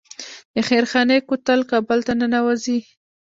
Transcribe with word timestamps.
د 0.53 0.55
خیرخانې 0.67 1.17
کوتل 1.29 1.59
کابل 1.71 1.99
ته 2.07 2.13
ننوځي 2.19 2.79